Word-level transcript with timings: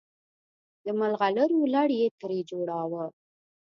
د 0.83 0.85
ملغلرو 0.99 1.59
لړ 1.73 1.89
یې 1.99 2.07
ترې 2.19 2.39
جوړاوه. 2.49 3.05